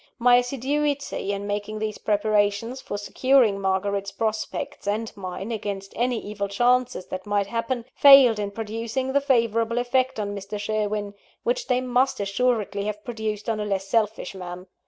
[0.17, 6.47] My assiduity in making these preparations for securing Margaret's prospects and mine against any evil
[6.47, 10.59] chances that might happen, failed in producing the favourable effect on Mr.
[10.59, 14.65] Sherwin, which they must assuredly have produced on a less selfish man.